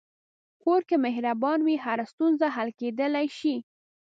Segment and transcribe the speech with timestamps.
[0.63, 3.55] کور که مهربان وي، هره ستونزه حل کېدلی شي.